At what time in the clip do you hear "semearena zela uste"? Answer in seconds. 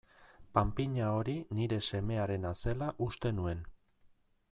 1.89-3.37